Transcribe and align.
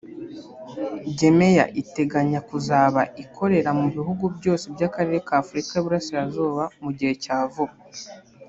Gemeya 1.17 1.65
iteganya 1.81 2.39
kuzaba 2.49 3.01
ikorera 3.23 3.69
mu 3.79 3.85
bihugu 3.95 4.23
byose 4.37 4.63
by’akarere 4.73 5.17
ka 5.27 5.33
Afurika 5.43 5.69
y’uburasirazuba 5.73 6.63
mu 6.83 6.89
gihe 6.97 7.13
cya 7.23 7.37
vuba 7.53 7.75